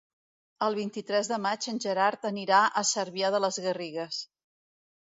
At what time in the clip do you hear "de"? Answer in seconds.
1.33-1.39, 3.39-3.45